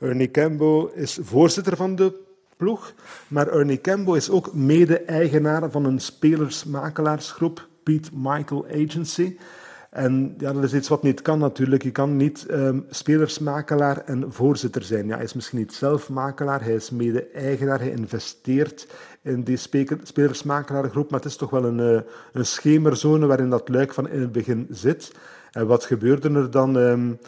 Ernie 0.00 0.30
Cambo 0.30 0.90
is 0.94 1.18
voorzitter 1.22 1.76
van 1.76 1.94
de 1.94 2.30
ploeg. 2.62 2.92
Maar 3.28 3.48
Ernie 3.48 3.80
Cambo 3.80 4.14
is 4.14 4.30
ook 4.30 4.54
mede-eigenaar 4.54 5.70
van 5.70 5.84
een 5.84 5.98
spelersmakelaarsgroep, 5.98 7.68
Pete 7.82 8.10
Michael 8.12 8.66
Agency. 8.66 9.36
En 9.90 10.34
ja, 10.38 10.52
dat 10.52 10.64
is 10.64 10.74
iets 10.74 10.88
wat 10.88 11.02
niet 11.02 11.22
kan 11.22 11.38
natuurlijk. 11.38 11.82
Je 11.82 11.90
kan 11.90 12.16
niet 12.16 12.46
um, 12.50 12.84
spelersmakelaar 12.90 13.98
en 14.04 14.32
voorzitter 14.32 14.82
zijn. 14.82 15.06
Ja, 15.06 15.14
hij 15.14 15.24
is 15.24 15.32
misschien 15.32 15.58
niet 15.58 15.72
zelf 15.72 16.08
makelaar, 16.08 16.62
hij 16.62 16.74
is 16.74 16.90
mede-eigenaar, 16.90 17.78
hij 17.78 17.90
investeert 17.90 18.86
in 19.22 19.42
die 19.42 19.56
spelersmakelaargroep, 20.02 21.10
maar 21.10 21.20
het 21.20 21.28
is 21.28 21.36
toch 21.36 21.50
wel 21.50 21.64
een, 21.64 21.78
uh, 21.78 22.00
een 22.32 22.46
schemerzone 22.46 23.26
waarin 23.26 23.50
dat 23.50 23.68
luik 23.68 23.92
van 23.94 24.08
in 24.08 24.20
het 24.20 24.32
begin 24.32 24.66
zit. 24.70 25.12
En 25.50 25.66
wat 25.66 25.84
gebeurde 25.84 26.30
er 26.30 26.50
dan? 26.50 26.76
Um, 26.76 27.18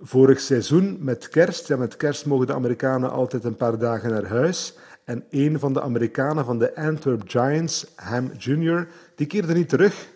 vorig 0.00 0.40
seizoen 0.40 0.96
met 1.00 1.28
kerst. 1.28 1.76
Met 1.76 1.96
kerst 1.96 2.26
mogen 2.26 2.46
de 2.46 2.54
Amerikanen 2.54 3.10
altijd 3.10 3.44
een 3.44 3.56
paar 3.56 3.78
dagen 3.78 4.10
naar 4.10 4.26
huis. 4.26 4.74
En 5.04 5.24
een 5.30 5.58
van 5.58 5.72
de 5.72 5.82
Amerikanen 5.82 6.44
van 6.44 6.58
de 6.58 6.76
Antwerp 6.76 7.22
Giants, 7.26 7.86
Ham 7.94 8.30
Jr., 8.38 8.88
die 9.14 9.26
keerde 9.26 9.54
niet 9.54 9.68
terug. 9.68 10.06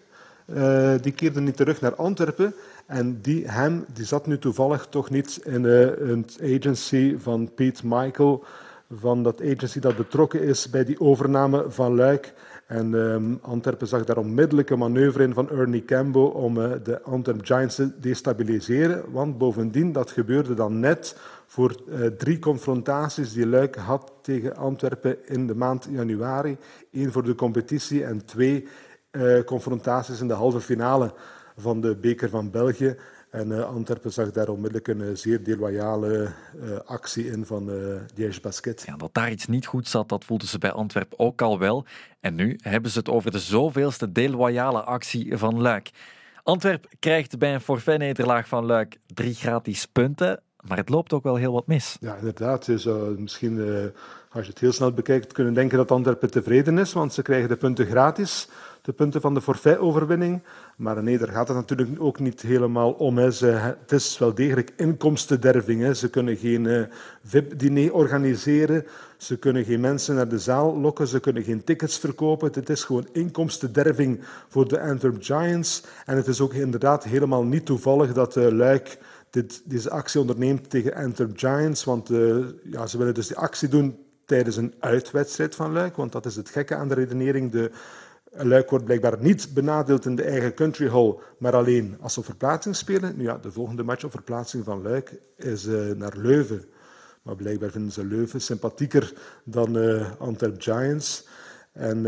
Uh, 0.46 0.94
die 1.00 1.12
keerde 1.12 1.40
niet 1.40 1.56
terug 1.56 1.80
naar 1.80 1.94
Antwerpen. 1.94 2.54
En 2.86 3.20
die 3.20 3.48
Ham 3.48 3.84
die 3.92 4.04
zat 4.04 4.26
nu 4.26 4.38
toevallig 4.38 4.86
toch 4.90 5.10
niet 5.10 5.40
in 5.44 5.64
een 5.64 6.26
agency 6.42 7.16
van 7.18 7.54
Pete 7.54 7.82
Michael, 7.86 8.44
van 8.90 9.22
dat 9.22 9.40
agency 9.40 9.80
dat 9.80 9.96
betrokken 9.96 10.42
is 10.42 10.70
bij 10.70 10.84
die 10.84 11.00
overname 11.00 11.64
van 11.68 11.94
Luik. 11.94 12.32
En 12.72 12.92
um, 12.94 13.38
Antwerpen 13.42 13.86
zag 13.86 14.04
daar 14.04 14.16
onmiddellijk 14.16 14.70
een 14.70 14.78
manoeuvre 14.78 15.22
in 15.22 15.34
van 15.34 15.50
Ernie 15.50 15.84
Cambo 15.84 16.24
om 16.24 16.56
uh, 16.56 16.72
de 16.82 17.02
Antwerp 17.02 17.44
Giants 17.44 17.74
te 17.74 17.98
destabiliseren. 18.00 19.04
Want 19.10 19.38
bovendien, 19.38 19.92
dat 19.92 20.10
gebeurde 20.10 20.54
dan 20.54 20.80
net 20.80 21.16
voor 21.46 21.76
uh, 21.88 22.06
drie 22.06 22.38
confrontaties 22.38 23.32
die 23.32 23.46
Luik 23.46 23.76
had 23.76 24.12
tegen 24.22 24.56
Antwerpen 24.56 25.28
in 25.28 25.46
de 25.46 25.54
maand 25.54 25.88
januari. 25.90 26.56
Eén 26.92 27.12
voor 27.12 27.24
de 27.24 27.34
competitie 27.34 28.04
en 28.04 28.24
twee 28.24 28.68
uh, 29.10 29.42
confrontaties 29.44 30.20
in 30.20 30.28
de 30.28 30.34
halve 30.34 30.60
finale 30.60 31.12
van 31.56 31.80
de 31.80 31.96
Beker 31.96 32.28
van 32.28 32.50
België. 32.50 32.96
En 33.32 33.48
uh, 33.48 33.64
Antwerpen 33.64 34.12
zag 34.12 34.30
daar 34.30 34.48
onmiddellijk 34.48 34.88
een 34.88 35.00
uh, 35.00 35.14
zeer 35.14 35.44
deloyale 35.44 36.32
uh, 36.56 36.78
actie 36.84 37.26
in 37.26 37.46
van 37.46 37.70
uh, 38.16 38.30
Basket. 38.42 38.82
Ja, 38.86 38.96
dat 38.96 39.14
daar 39.14 39.30
iets 39.30 39.46
niet 39.46 39.66
goed 39.66 39.88
zat, 39.88 40.08
dat 40.08 40.24
voelden 40.24 40.48
ze 40.48 40.58
bij 40.58 40.72
Antwerpen 40.72 41.18
ook 41.18 41.42
al 41.42 41.58
wel. 41.58 41.84
En 42.20 42.34
nu 42.34 42.58
hebben 42.62 42.90
ze 42.90 42.98
het 42.98 43.08
over 43.08 43.30
de 43.30 43.38
zoveelste 43.38 44.12
deloyale 44.12 44.82
actie 44.82 45.36
van 45.36 45.60
Luik. 45.60 45.90
Antwerp 46.42 46.86
krijgt 46.98 47.38
bij 47.38 47.54
een 47.54 47.60
forfait-nederlaag 47.60 48.48
van 48.48 48.64
Luik 48.64 48.98
drie 49.06 49.34
gratis 49.34 49.86
punten. 49.86 50.42
Maar 50.68 50.76
het 50.76 50.88
loopt 50.88 51.12
ook 51.12 51.22
wel 51.22 51.36
heel 51.36 51.52
wat 51.52 51.66
mis. 51.66 51.96
Ja, 52.00 52.14
inderdaad. 52.14 52.66
Je 52.66 52.78
zou 52.78 53.20
misschien, 53.20 53.60
als 54.30 54.44
je 54.44 54.50
het 54.50 54.58
heel 54.58 54.72
snel 54.72 54.92
bekijkt, 54.92 55.32
kunnen 55.32 55.54
denken 55.54 55.78
dat 55.78 55.90
Antwerpen 55.90 56.30
tevreden 56.30 56.78
is, 56.78 56.92
want 56.92 57.12
ze 57.12 57.22
krijgen 57.22 57.48
de 57.48 57.56
punten 57.56 57.86
gratis 57.86 58.48
de 58.82 58.92
punten 58.92 59.20
van 59.20 59.34
de 59.34 59.40
forfaitoverwinning. 59.40 60.42
Maar 60.76 61.02
nee, 61.02 61.18
daar 61.18 61.28
gaat 61.28 61.48
het 61.48 61.56
natuurlijk 61.56 61.90
ook 61.98 62.18
niet 62.18 62.40
helemaal 62.40 62.92
om. 62.92 63.18
Hè. 63.18 63.24
Het 63.24 63.92
is 63.92 64.18
wel 64.18 64.34
degelijk 64.34 64.72
inkomstenderving. 64.76 65.80
Hè. 65.80 65.94
Ze 65.94 66.10
kunnen 66.10 66.36
geen 66.36 66.64
uh, 66.64 66.82
VIP-diner 67.24 67.94
organiseren. 67.94 68.86
Ze 69.16 69.36
kunnen 69.36 69.64
geen 69.64 69.80
mensen 69.80 70.14
naar 70.14 70.28
de 70.28 70.38
zaal 70.38 70.78
lokken. 70.78 71.06
Ze 71.06 71.20
kunnen 71.20 71.42
geen 71.42 71.64
tickets 71.64 71.98
verkopen. 71.98 72.50
Het 72.52 72.68
is 72.68 72.84
gewoon 72.84 73.08
inkomstenderving 73.12 74.20
voor 74.48 74.68
de 74.68 74.80
Antwerp 74.80 75.16
Giants. 75.22 75.84
En 76.06 76.16
het 76.16 76.26
is 76.26 76.40
ook 76.40 76.54
inderdaad 76.54 77.04
helemaal 77.04 77.44
niet 77.44 77.66
toevallig 77.66 78.12
dat 78.12 78.36
uh, 78.36 78.48
Luik 78.48 78.98
dit, 79.32 79.62
deze 79.64 79.90
actie 79.90 80.20
onderneemt 80.20 80.70
tegen 80.70 80.94
Antwerp 80.94 81.38
Giants. 81.38 81.84
Want 81.84 82.10
uh, 82.10 82.46
ja, 82.62 82.86
ze 82.86 82.98
willen 82.98 83.14
dus 83.14 83.26
die 83.26 83.36
actie 83.36 83.68
doen 83.68 83.98
tijdens 84.24 84.56
een 84.56 84.74
uitwedstrijd 84.78 85.54
van 85.54 85.72
Luik. 85.72 85.96
Want 85.96 86.12
dat 86.12 86.26
is 86.26 86.36
het 86.36 86.48
gekke 86.48 86.74
aan 86.74 86.88
de 86.88 86.94
redenering. 86.94 87.50
De 87.50 87.70
Luik 88.30 88.70
wordt 88.70 88.84
blijkbaar 88.84 89.16
niet 89.20 89.54
benadeeld 89.54 90.04
in 90.04 90.16
de 90.16 90.22
eigen 90.22 90.54
country 90.54 90.88
hall, 90.88 91.14
maar 91.38 91.54
alleen 91.54 91.96
als 92.00 92.14
ze 92.14 92.22
verplaatsing 92.22 92.76
spelen. 92.76 93.16
Nu 93.16 93.22
ja, 93.22 93.38
de 93.38 93.52
volgende 93.52 93.82
match 93.82 94.04
op 94.04 94.10
verplaatsing 94.10 94.64
van 94.64 94.82
Luik 94.82 95.14
is 95.36 95.66
uh, 95.66 95.90
naar 95.90 96.16
Leuven. 96.16 96.64
Maar 97.22 97.36
blijkbaar 97.36 97.70
vinden 97.70 97.92
ze 97.92 98.04
Leuven 98.04 98.40
sympathieker 98.40 99.12
dan 99.44 99.76
uh, 99.76 100.10
Antwerp 100.18 100.62
Giants. 100.62 101.28
En 101.72 102.06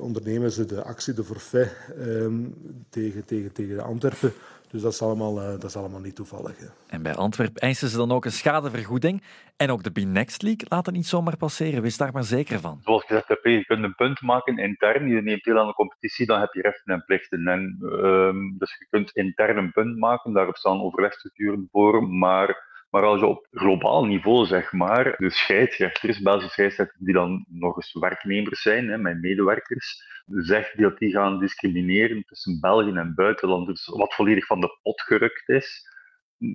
ondernemen 0.00 0.52
ze 0.52 0.64
de 0.64 0.82
actie, 0.82 1.14
de 1.14 1.24
forfait, 1.24 1.70
um, 1.98 2.54
tegen, 2.90 3.24
tegen, 3.24 3.52
tegen 3.52 3.80
Antwerpen. 3.80 4.32
Dus 4.70 4.82
dat 4.82 4.92
is 4.92 5.02
allemaal, 5.02 5.42
uh, 5.42 5.48
dat 5.48 5.64
is 5.64 5.76
allemaal 5.76 6.00
niet 6.00 6.16
toevallig. 6.16 6.58
Hè. 6.58 6.66
En 6.86 7.02
bij 7.02 7.14
Antwerpen 7.14 7.60
eisen 7.60 7.88
ze 7.88 7.96
dan 7.96 8.12
ook 8.12 8.24
een 8.24 8.32
schadevergoeding. 8.32 9.22
En 9.56 9.70
ook 9.70 9.82
de 9.82 9.90
B-Next 9.90 10.42
League 10.42 10.66
laat 10.68 10.86
het 10.86 10.94
niet 10.94 11.06
zomaar 11.06 11.36
passeren. 11.36 11.82
Wees 11.82 11.96
daar 11.96 12.12
maar 12.12 12.24
zeker 12.24 12.60
van. 12.60 12.80
Zoals 12.84 13.04
gezegd 13.04 13.28
heb, 13.28 13.44
je 13.44 13.64
kunt 13.64 13.84
een 13.84 13.94
punt 13.94 14.20
maken 14.20 14.58
intern. 14.58 15.08
Je 15.08 15.22
neemt 15.22 15.44
deel 15.44 15.58
aan 15.58 15.66
de 15.66 15.72
competitie, 15.72 16.26
dan 16.26 16.40
heb 16.40 16.52
je 16.52 16.62
rechten 16.62 16.94
en 16.94 17.04
plichten. 17.04 17.46
En, 17.46 17.78
um, 17.82 18.58
dus 18.58 18.76
je 18.78 18.86
kunt 18.90 19.10
intern 19.10 19.56
een 19.56 19.72
punt 19.72 19.98
maken. 19.98 20.32
Daarop 20.32 20.56
staan 20.56 20.82
overlegstructuren 20.82 21.68
voor. 21.70 22.08
Maar 22.08 22.64
Maar 22.90 23.02
als 23.02 23.20
je 23.20 23.26
op 23.26 23.46
globaal 23.50 24.04
niveau, 24.04 24.46
zeg 24.46 24.72
maar, 24.72 25.14
de 25.16 25.30
scheidsrechters, 25.30 26.20
Belgische 26.20 26.50
scheidsrechters 26.50 27.00
die 27.00 27.14
dan 27.14 27.44
nog 27.48 27.76
eens 27.76 27.92
werknemers 27.92 28.62
zijn, 28.62 28.88
hè, 28.88 28.98
mijn 28.98 29.20
medewerkers, 29.20 30.02
zegt 30.26 30.78
dat 30.78 30.98
die 30.98 31.10
gaan 31.10 31.38
discrimineren 31.38 32.24
tussen 32.24 32.60
België 32.60 32.92
en 32.92 33.14
buitenlanders, 33.14 33.86
wat 33.86 34.14
volledig 34.14 34.46
van 34.46 34.60
de 34.60 34.78
pot 34.82 35.00
gerukt 35.00 35.48
is. 35.48 35.94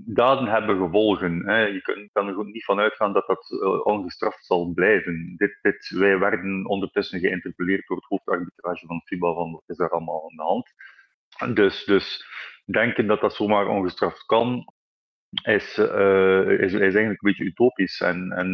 Daden 0.05 0.47
hebben 0.47 0.77
gevolgen. 0.77 1.47
Hè. 1.47 1.65
Je 1.65 2.09
kan 2.11 2.27
er 2.27 2.45
niet 2.45 2.65
van 2.65 2.79
uitgaan 2.79 3.13
dat 3.13 3.27
dat 3.27 3.51
eh, 3.61 3.85
ongestraft 3.85 4.45
zal 4.45 4.71
blijven. 4.73 5.33
Dit, 5.37 5.59
dit, 5.61 5.89
wij 5.89 6.19
werden 6.19 6.65
ondertussen 6.65 7.19
geïnterpelleerd 7.19 7.87
door 7.87 7.97
het 7.97 8.05
hoofdarbitrage 8.05 8.85
van 8.85 9.01
FIBA 9.05 9.33
van 9.33 9.51
wat 9.51 9.63
is 9.67 9.79
er 9.79 9.89
allemaal 9.89 10.29
aan 10.29 10.35
de 10.35 10.43
hand. 10.43 10.73
Dus, 11.55 11.83
dus 11.83 12.25
denken 12.65 13.07
dat 13.07 13.21
dat 13.21 13.35
zomaar 13.35 13.67
ongestraft 13.67 14.25
kan, 14.25 14.73
is, 15.31 15.77
uh, 15.77 16.49
is, 16.49 16.73
is 16.73 16.79
eigenlijk 16.79 17.23
een 17.23 17.29
beetje 17.29 17.43
utopisch. 17.43 18.01
En, 18.01 18.31
en 18.31 18.49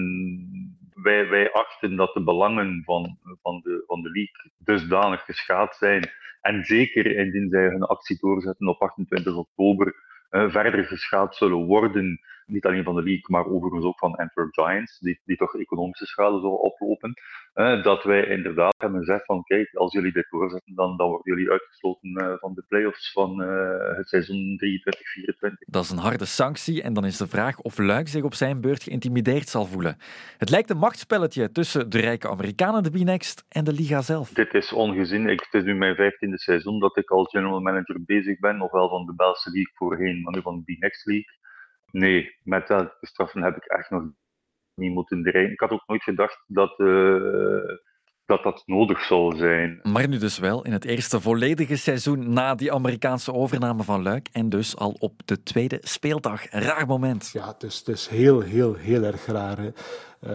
wij, 0.94 1.30
wij 1.30 1.52
achten 1.52 1.96
dat 1.96 2.14
de 2.14 2.24
belangen 2.24 2.84
van, 2.86 3.18
van, 3.42 3.60
de, 3.64 3.84
van 3.88 4.02
de 4.02 4.10
league 4.10 4.52
dusdanig 4.58 5.22
geschaad 5.26 5.76
zijn. 5.76 6.10
En 6.42 6.64
zeker 6.64 7.06
indien 7.06 7.50
zij 7.50 7.68
hun 7.68 7.84
actie 7.84 8.18
doorzetten 8.20 8.68
op 8.68 8.82
28 8.82 9.36
oktober, 9.36 9.96
uh, 10.32 10.52
verder 10.52 10.84
geschaad 10.84 11.36
zullen 11.36 11.66
worden 11.66 12.20
niet 12.48 12.66
alleen 12.66 12.84
van 12.84 12.96
de 12.96 13.04
league, 13.04 13.26
maar 13.28 13.46
overigens 13.46 13.86
ook 13.86 14.00
van 14.00 14.16
Antwerp 14.16 14.54
Giants, 14.54 15.00
die, 15.00 15.22
die 15.26 15.38
toch 15.38 15.56
economische 15.56 16.06
schade 16.06 16.40
zullen 16.40 16.62
oplopen, 16.62 17.14
eh, 17.54 17.84
dat 17.84 18.04
wij 18.04 18.26
inderdaad 18.26 18.76
hebben 18.78 19.00
gezegd 19.00 19.26
van 19.26 19.44
kijk, 19.44 19.76
als 19.76 19.94
jullie 19.94 20.12
dit 20.12 20.28
doorzetten, 20.30 20.76
dan, 20.76 20.98
dan 20.98 21.08
worden 21.10 21.34
jullie 21.34 21.52
uitgesloten 21.52 22.10
uh, 22.10 22.34
van 22.40 22.54
de 22.54 22.64
playoffs 22.68 23.12
van 23.12 23.42
uh, 23.42 23.98
het 23.98 24.10
seizoen 24.10 24.60
23-24. 25.46 25.54
Dat 25.60 25.84
is 25.84 25.90
een 25.90 25.98
harde 25.98 26.26
sanctie 26.26 26.82
en 26.82 26.94
dan 26.94 27.06
is 27.06 27.18
de 27.18 27.28
vraag 27.28 27.60
of 27.60 27.78
Luik 27.78 28.08
zich 28.08 28.24
op 28.24 28.34
zijn 28.34 28.62
beurt 28.62 28.84
geïntimideerd 28.84 29.50
zal 29.50 29.66
voelen. 29.66 29.98
Het 30.38 30.50
lijkt 30.50 30.70
een 30.70 30.78
machtspelletje 30.78 31.52
tussen 31.52 31.90
de 31.90 32.00
rijke 32.00 32.30
Amerikanen, 32.30 32.84
de 32.84 32.90
B-Next, 32.90 33.46
en 33.50 33.64
de 33.64 33.74
liga 33.74 34.02
zelf. 34.02 34.30
Dit 34.30 34.54
is 34.54 34.74
ongezien. 34.74 35.30
Ik, 35.30 35.40
het 35.40 35.54
is 35.54 35.64
nu 35.64 35.76
mijn 35.76 35.96
vijftiende 35.96 36.40
seizoen 36.40 36.80
dat 36.80 36.98
ik 36.98 37.10
als 37.10 37.30
general 37.30 37.60
manager 37.60 38.04
bezig 38.06 38.40
ben, 38.40 38.62
ofwel 38.62 38.90
van 38.90 39.06
de 39.06 39.16
Belgische 39.16 39.52
League 39.52 39.74
voorheen, 39.76 40.22
maar 40.22 40.34
nu 40.34 40.42
van 40.42 40.64
de 40.66 40.74
B-Next 40.74 41.06
League. 41.06 41.37
Nee, 41.92 42.36
met 42.44 42.68
dat 42.68 42.98
straffen 43.02 43.44
heb 43.44 43.56
ik 43.56 43.66
echt 43.66 43.90
nog 43.90 44.04
niet 44.74 44.94
moeten 44.94 45.24
dreigen. 45.24 45.52
Ik 45.52 45.60
had 45.60 45.72
ook 45.72 45.88
nooit 45.88 46.04
gedacht 46.04 46.44
dat, 46.48 46.80
uh, 46.80 47.78
dat 48.26 48.44
dat 48.44 48.64
nodig 48.66 49.04
zou 49.04 49.38
zijn. 49.38 49.80
Maar 49.84 50.08
nu 50.08 50.18
dus 50.18 50.40
wel 50.40 50.66
in 50.66 50.72
het 50.72 50.86
eerste 50.86 51.22
volledige 51.22 51.76
seizoen 51.76 52.34
na 52.34 52.56
die 52.56 52.74
Amerikaanse 52.74 53.34
overname 53.34 53.84
van 53.84 54.02
Luik. 54.02 54.28
En 54.32 54.50
dus 54.50 54.78
al 54.78 54.96
op 55.00 55.22
de 55.26 55.44
tweede 55.44 55.78
speeldag. 55.82 56.50
Raar 56.50 56.88
moment. 56.88 57.30
Ja, 57.34 57.48
het 57.48 57.64
is, 57.64 57.78
het 57.78 57.88
is 57.88 58.08
heel, 58.08 58.42
heel, 58.42 58.76
heel 58.76 59.04
erg 59.04 59.26
raar. 59.26 59.58
Hè. 59.58 59.72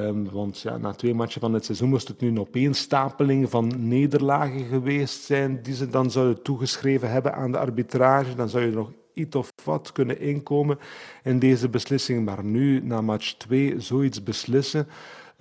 Um, 0.07 0.31
want 0.31 0.61
ja, 0.61 0.77
na 0.77 0.93
twee 0.93 1.15
matchen 1.15 1.41
van 1.41 1.53
het 1.53 1.65
seizoen 1.65 1.89
moest 1.89 2.09
het 2.09 2.21
nu 2.21 2.29
een 2.29 2.41
opeenstapeling 2.41 3.51
van 3.51 3.89
nederlagen 3.89 4.65
geweest 4.65 5.23
zijn 5.23 5.63
die 5.63 5.75
ze 5.75 5.89
dan 5.89 6.11
zouden 6.11 6.43
toegeschreven 6.43 7.11
hebben 7.11 7.35
aan 7.35 7.53
de 7.53 7.59
arbitrage. 7.59 8.35
Dan 8.35 8.49
zou 8.49 8.65
je 8.65 8.71
nog 8.71 8.93
iets 9.14 9.37
of 9.37 9.52
wat 9.64 9.92
kunnen 9.92 10.21
inkomen 10.21 10.78
in 11.23 11.38
deze 11.38 11.69
beslissing. 11.69 12.25
Maar 12.25 12.45
nu, 12.45 12.81
na 12.81 13.00
match 13.00 13.33
2, 13.33 13.81
zoiets 13.81 14.23
beslissen. 14.23 14.87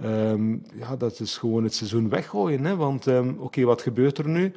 Um, 0.06 0.64
ja, 0.74 0.96
dat 0.96 1.20
is 1.20 1.38
gewoon 1.38 1.64
het 1.64 1.74
seizoen 1.74 2.10
weggooien. 2.10 2.66
Hè? 2.66 2.76
Want 2.76 3.06
um, 3.06 3.36
oké, 3.40 3.64
wat 3.64 3.82
gebeurt 3.82 4.18
er 4.18 4.28
nu? 4.28 4.54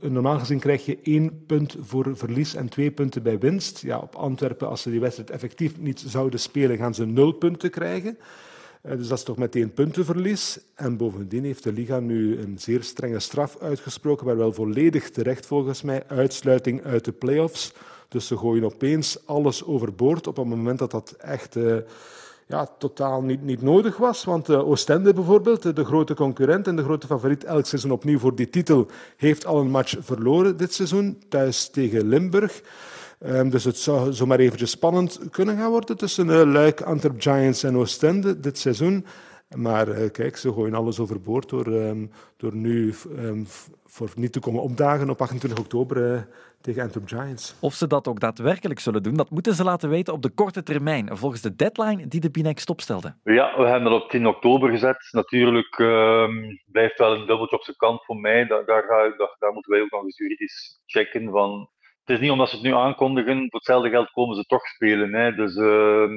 Normaal 0.00 0.38
gezien 0.38 0.58
krijg 0.58 0.86
je 0.86 0.98
één 1.02 1.46
punt 1.46 1.76
voor 1.80 2.16
verlies 2.16 2.54
en 2.54 2.68
twee 2.68 2.90
punten 2.90 3.22
bij 3.22 3.38
winst. 3.38 3.82
Ja, 3.82 3.98
op 3.98 4.14
Antwerpen, 4.14 4.68
als 4.68 4.82
ze 4.82 4.90
die 4.90 5.00
wedstrijd 5.00 5.30
effectief 5.30 5.78
niet 5.78 6.04
zouden 6.06 6.40
spelen, 6.40 6.76
gaan 6.76 6.94
ze 6.94 7.06
nul 7.06 7.32
punten 7.32 7.70
krijgen. 7.70 8.18
Uh, 8.82 8.96
dus 8.96 9.08
dat 9.08 9.18
is 9.18 9.24
toch 9.24 9.36
meteen 9.36 9.72
puntenverlies. 9.72 10.60
En 10.74 10.96
bovendien 10.96 11.44
heeft 11.44 11.62
de 11.62 11.72
Liga 11.72 11.98
nu 11.98 12.38
een 12.38 12.58
zeer 12.58 12.82
strenge 12.82 13.18
straf 13.18 13.58
uitgesproken, 13.58 14.26
waar 14.26 14.36
wel 14.36 14.52
volledig 14.52 15.10
terecht 15.10 15.46
volgens 15.46 15.82
mij 15.82 16.04
uitsluiting 16.06 16.84
uit 16.84 17.04
de 17.04 17.12
play-offs. 17.12 17.72
Dus 18.10 18.26
ze 18.26 18.36
gooien 18.36 18.64
opeens 18.64 19.26
alles 19.26 19.64
overboord 19.64 20.26
op 20.26 20.36
het 20.36 20.46
moment 20.46 20.78
dat 20.78 20.90
dat 20.90 21.14
echt 21.18 21.56
uh, 21.56 21.76
ja, 22.46 22.68
totaal 22.78 23.22
niet, 23.22 23.42
niet 23.42 23.62
nodig 23.62 23.96
was. 23.96 24.24
Want 24.24 24.48
uh, 24.48 24.68
Oostende 24.68 25.12
bijvoorbeeld, 25.12 25.76
de 25.76 25.84
grote 25.84 26.14
concurrent 26.14 26.66
en 26.66 26.76
de 26.76 26.82
grote 26.82 27.06
favoriet 27.06 27.44
elk 27.44 27.66
seizoen 27.66 27.90
opnieuw 27.90 28.18
voor 28.18 28.34
die 28.34 28.50
titel, 28.50 28.86
heeft 29.16 29.46
al 29.46 29.60
een 29.60 29.70
match 29.70 29.96
verloren 30.00 30.56
dit 30.56 30.74
seizoen, 30.74 31.22
thuis 31.28 31.68
tegen 31.68 32.08
Limburg. 32.08 32.62
Um, 33.26 33.50
dus 33.50 33.64
het 33.64 33.76
zou 33.76 34.12
zomaar 34.12 34.38
eventjes 34.38 34.70
spannend 34.70 35.20
kunnen 35.30 35.56
gaan 35.56 35.70
worden 35.70 35.96
tussen 35.96 36.26
uh, 36.26 36.52
Luik, 36.52 36.80
Antwerp 36.80 37.20
Giants 37.20 37.62
en 37.62 37.76
Oostende 37.76 38.40
dit 38.40 38.58
seizoen. 38.58 39.06
Maar 39.56 39.86
kijk, 39.86 40.36
ze 40.36 40.52
gooien 40.52 40.74
alles 40.74 40.98
overboord 40.98 41.48
door, 41.48 41.66
um, 41.66 42.10
door 42.36 42.54
nu 42.54 42.94
um, 43.18 43.46
voor 43.86 44.10
niet 44.14 44.32
te 44.32 44.40
komen 44.40 44.62
opdagen 44.62 45.10
op 45.10 45.20
28 45.20 45.58
oktober 45.58 46.28
tegen 46.60 46.82
Antwerp 46.82 47.08
Giants. 47.08 47.56
Of 47.60 47.74
ze 47.74 47.86
dat 47.86 48.08
ook 48.08 48.20
daadwerkelijk 48.20 48.80
zullen 48.80 49.02
doen, 49.02 49.14
dat 49.14 49.30
moeten 49.30 49.54
ze 49.54 49.64
laten 49.64 49.88
weten 49.88 50.12
op 50.12 50.22
de 50.22 50.30
korte 50.30 50.62
termijn, 50.62 51.16
volgens 51.16 51.40
de 51.40 51.56
deadline 51.56 52.08
die 52.08 52.20
de 52.20 52.30
Binex 52.30 52.62
stopstelde. 52.62 53.14
Ja, 53.22 53.56
we 53.56 53.66
hebben 53.66 53.90
dat 53.90 54.02
op 54.02 54.10
10 54.10 54.26
oktober 54.26 54.70
gezet. 54.70 55.08
Natuurlijk 55.10 55.78
um, 55.78 56.60
blijft 56.66 56.98
wel 56.98 57.12
een 57.12 57.26
dubbeltje 57.26 57.56
op 57.56 57.64
zijn 57.64 57.76
kant 57.76 58.04
voor 58.04 58.16
mij. 58.16 58.46
Daar, 58.46 58.64
daar, 58.64 58.82
ga, 58.82 59.16
daar, 59.16 59.36
daar 59.38 59.52
moeten 59.52 59.72
wij 59.72 59.80
ook 59.80 59.90
nog 59.90 60.02
eens 60.02 60.18
juridisch 60.18 60.82
checken 60.86 61.30
van 61.30 61.68
het 62.10 62.18
is 62.18 62.24
niet 62.24 62.34
omdat 62.34 62.48
ze 62.48 62.54
het 62.54 62.64
nu 62.64 62.74
aankondigen, 62.74 63.36
voor 63.36 63.58
hetzelfde 63.58 63.90
geld 63.90 64.10
komen 64.10 64.36
ze 64.36 64.44
toch 64.44 64.66
spelen. 64.66 65.14
Hè. 65.14 65.34
Dus 65.34 65.56
uh, 65.56 66.08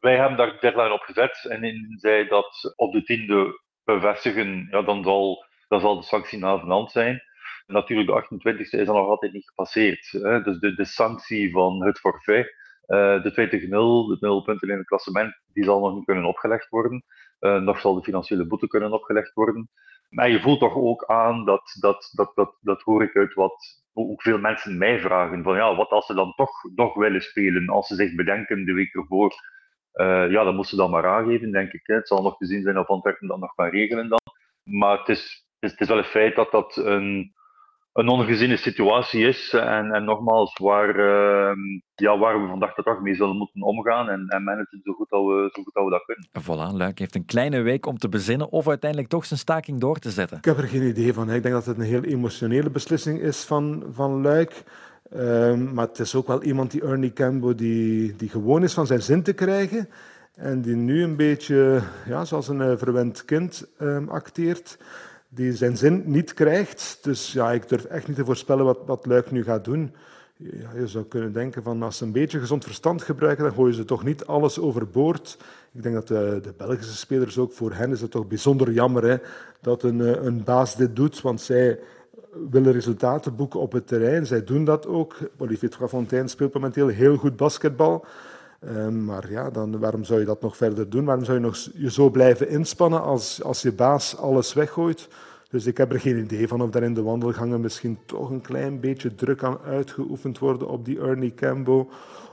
wij 0.00 0.16
hebben 0.16 0.36
daar 0.36 0.52
de 0.52 0.58
deadline 0.60 0.92
op 0.92 1.00
gezet. 1.00 1.46
En 1.48 1.62
indien 1.62 1.98
zij 1.98 2.26
dat 2.26 2.74
op 2.76 2.92
de 2.92 3.02
tiende 3.02 3.60
bevestigen, 3.84 4.68
ja, 4.70 4.82
dan, 4.82 5.04
zal, 5.04 5.44
dan 5.68 5.80
zal 5.80 5.96
de 5.96 6.06
sanctie 6.06 6.38
na 6.38 6.58
van 6.58 6.70
hand 6.70 6.90
zijn. 6.90 7.22
Natuurlijk, 7.66 8.08
de 8.08 8.36
28e 8.36 8.58
is 8.58 8.86
dan 8.86 8.94
nog 8.94 9.08
altijd 9.08 9.32
niet 9.32 9.48
gepasseerd. 9.48 10.08
Hè. 10.10 10.42
Dus 10.42 10.58
de, 10.58 10.74
de 10.74 10.84
sanctie 10.84 11.50
van 11.50 11.84
het 11.84 11.98
forfait, 11.98 12.54
uh, 12.86 13.22
de 13.22 13.30
20-0, 13.30 13.68
de 13.68 14.16
0 14.20 14.42
punten 14.42 14.68
in 14.68 14.76
het 14.76 14.86
klassement, 14.86 15.40
die 15.52 15.64
zal 15.64 15.80
nog 15.80 15.94
niet 15.94 16.04
kunnen 16.04 16.24
opgelegd 16.24 16.68
worden. 16.68 17.04
Uh, 17.40 17.60
nog 17.60 17.80
zal 17.80 17.94
de 17.94 18.02
financiële 18.02 18.46
boete 18.46 18.66
kunnen 18.66 18.92
opgelegd 18.92 19.32
worden. 19.34 19.70
Maar 20.08 20.30
je 20.30 20.40
voelt 20.40 20.60
toch 20.60 20.74
ook 20.74 21.04
aan, 21.04 21.44
dat, 21.44 21.76
dat, 21.80 22.10
dat, 22.12 22.32
dat, 22.34 22.56
dat 22.60 22.82
hoor 22.82 23.02
ik 23.02 23.16
uit 23.16 23.34
wat 23.34 23.82
ook 23.92 24.22
veel 24.22 24.38
mensen 24.38 24.78
mij 24.78 25.00
vragen, 25.00 25.42
van 25.42 25.56
ja, 25.56 25.76
wat 25.76 25.90
als 25.90 26.06
ze 26.06 26.14
dan 26.14 26.32
toch 26.36 26.50
nog 26.74 26.94
willen 26.94 27.20
spelen, 27.20 27.68
als 27.68 27.86
ze 27.86 27.94
zich 27.94 28.14
bedenken 28.14 28.64
de 28.64 28.72
week 28.72 28.94
ervoor. 28.94 29.34
Uh, 29.94 30.30
ja, 30.30 30.44
dan 30.44 30.54
moeten 30.54 30.76
ze 30.76 30.76
dat 30.76 30.90
maar 30.90 31.06
aangeven, 31.06 31.52
denk 31.52 31.72
ik. 31.72 31.86
Hè. 31.86 31.94
Het 31.94 32.08
zal 32.08 32.22
nog 32.22 32.36
te 32.36 32.46
zien 32.46 32.62
zijn 32.62 32.78
of 32.78 32.86
Antwerpen 32.86 33.28
dat 33.28 33.38
nog 33.38 33.52
gaan 33.54 33.70
regelen 33.70 34.08
dan. 34.08 34.20
Maar 34.62 34.98
het 34.98 35.08
is, 35.08 35.46
het 35.58 35.80
is 35.80 35.88
wel 35.88 35.98
een 35.98 36.04
feit 36.04 36.36
dat 36.36 36.50
dat 36.50 36.76
een, 36.76 37.33
een 37.94 38.08
ongeziene 38.08 38.56
situatie 38.56 39.26
is. 39.26 39.52
En, 39.52 39.92
en 39.92 40.04
nogmaals, 40.04 40.58
waar, 40.58 40.88
uh, 40.88 41.56
ja, 41.94 42.18
waar 42.18 42.42
we 42.42 42.48
vandaag 42.48 42.74
de 42.74 42.82
dag 42.82 43.00
mee 43.00 43.14
zullen 43.14 43.36
moeten 43.36 43.62
omgaan 43.62 44.08
en, 44.08 44.26
en 44.28 44.44
managen 44.44 44.80
zo 44.84 44.92
goed, 44.92 45.08
dat 45.08 45.24
we, 45.24 45.50
zo 45.52 45.62
goed 45.62 45.74
dat 45.74 45.84
we 45.84 45.90
dat 45.90 46.04
kunnen. 46.04 46.28
Voilà, 46.42 46.76
Luik 46.76 46.98
heeft 46.98 47.14
een 47.14 47.24
kleine 47.24 47.60
week 47.60 47.86
om 47.86 47.98
te 47.98 48.08
bezinnen 48.08 48.50
of 48.50 48.68
uiteindelijk 48.68 49.10
toch 49.10 49.24
zijn 49.24 49.40
staking 49.40 49.80
door 49.80 49.98
te 49.98 50.10
zetten. 50.10 50.38
Ik 50.38 50.44
heb 50.44 50.58
er 50.58 50.68
geen 50.68 50.88
idee 50.88 51.12
van. 51.12 51.30
Ik 51.30 51.42
denk 51.42 51.54
dat 51.54 51.66
het 51.66 51.78
een 51.78 51.84
heel 51.84 52.02
emotionele 52.02 52.70
beslissing 52.70 53.20
is 53.20 53.44
van, 53.44 53.84
van 53.90 54.22
Luik. 54.22 54.62
Um, 55.16 55.74
maar 55.74 55.86
het 55.86 55.98
is 55.98 56.14
ook 56.14 56.26
wel 56.26 56.42
iemand, 56.42 56.70
die 56.70 56.82
Ernie 56.82 57.12
Campbell, 57.12 57.54
die, 57.54 58.16
die 58.16 58.28
gewoon 58.28 58.62
is 58.62 58.74
van 58.74 58.86
zijn 58.86 59.02
zin 59.02 59.22
te 59.22 59.32
krijgen. 59.32 59.88
En 60.34 60.62
die 60.62 60.76
nu 60.76 61.02
een 61.02 61.16
beetje 61.16 61.82
ja, 62.06 62.24
zoals 62.24 62.48
een 62.48 62.60
uh, 62.60 62.76
verwend 62.76 63.24
kind 63.24 63.72
um, 63.80 64.08
acteert 64.08 64.78
die 65.34 65.52
zijn 65.52 65.76
zin 65.76 66.02
niet 66.06 66.34
krijgt. 66.34 66.98
Dus 67.02 67.32
ja, 67.32 67.52
ik 67.52 67.68
durf 67.68 67.84
echt 67.84 68.06
niet 68.06 68.16
te 68.16 68.24
voorspellen 68.24 68.64
wat, 68.64 68.78
wat 68.86 69.06
Luik 69.06 69.30
nu 69.30 69.44
gaat 69.44 69.64
doen. 69.64 69.94
Ja, 70.36 70.68
je 70.76 70.88
zou 70.88 71.04
kunnen 71.04 71.32
denken 71.32 71.62
van 71.62 71.82
als 71.82 71.96
ze 71.96 72.04
een 72.04 72.12
beetje 72.12 72.38
gezond 72.38 72.64
verstand 72.64 73.02
gebruiken, 73.02 73.44
dan 73.44 73.54
gooien 73.54 73.74
ze 73.74 73.84
toch 73.84 74.04
niet 74.04 74.26
alles 74.26 74.58
overboord. 74.58 75.38
Ik 75.72 75.82
denk 75.82 75.94
dat 75.94 76.08
de, 76.08 76.40
de 76.42 76.52
Belgische 76.56 76.96
spelers 76.96 77.38
ook, 77.38 77.52
voor 77.52 77.72
hen 77.72 77.90
is 77.90 78.00
het 78.00 78.10
toch 78.10 78.26
bijzonder 78.26 78.72
jammer 78.72 79.04
hè, 79.04 79.16
dat 79.60 79.82
een, 79.82 80.00
eh, 80.00 80.24
een 80.24 80.44
baas 80.44 80.76
dit 80.76 80.96
doet, 80.96 81.20
want 81.20 81.40
zij 81.40 81.78
willen 82.50 82.72
resultaten 82.72 83.36
boeken 83.36 83.60
op 83.60 83.72
het 83.72 83.86
terrein. 83.86 84.26
Zij 84.26 84.44
doen 84.44 84.64
dat 84.64 84.86
ook. 84.86 85.16
Olivier 85.38 85.70
Trafontaine 85.70 86.28
speelt 86.28 86.54
momenteel 86.54 86.88
heel 86.88 87.16
goed 87.16 87.36
basketbal. 87.36 88.04
Um, 88.68 89.04
maar 89.04 89.30
ja, 89.30 89.50
dan, 89.50 89.78
waarom 89.78 90.04
zou 90.04 90.20
je 90.20 90.26
dat 90.26 90.40
nog 90.40 90.56
verder 90.56 90.90
doen? 90.90 91.04
Waarom 91.04 91.24
zou 91.24 91.36
je 91.36 91.44
nog 91.44 91.56
je 91.74 91.90
zo 91.90 92.10
blijven 92.10 92.48
inspannen 92.48 93.02
als, 93.02 93.42
als 93.42 93.62
je 93.62 93.72
baas 93.72 94.16
alles 94.16 94.52
weggooit? 94.52 95.08
Dus 95.50 95.66
ik 95.66 95.76
heb 95.76 95.92
er 95.92 96.00
geen 96.00 96.18
idee 96.18 96.48
van 96.48 96.62
of 96.62 96.70
daar 96.70 96.82
in 96.82 96.94
de 96.94 97.02
wandelgangen 97.02 97.60
misschien 97.60 97.98
toch 98.06 98.30
een 98.30 98.40
klein 98.40 98.80
beetje 98.80 99.14
druk 99.14 99.42
aan 99.42 99.58
uitgeoefend 99.64 100.38
worden 100.38 100.68
op 100.68 100.84
die 100.84 101.00
Ernie 101.00 101.34
Cambo 101.34 101.90